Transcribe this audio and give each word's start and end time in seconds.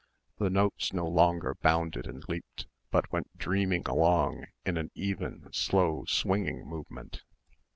The 0.39 0.49
notes 0.49 0.93
no 0.93 1.05
longer 1.05 1.57
bounded 1.61 2.07
and 2.07 2.23
leaped 2.27 2.65
but 2.89 3.11
went 3.11 3.37
dreaming 3.37 3.83
along 3.85 4.47
in 4.65 4.77
an 4.77 4.89
even 4.95 5.47
slow 5.51 6.05
swinging 6.07 6.65
movement. 6.65 7.21